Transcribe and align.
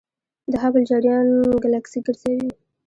د 0.51 0.53
هبل 0.63 0.83
جریان 0.89 1.27
ګلکسي 1.63 1.99
ګرځوي. 2.05 2.49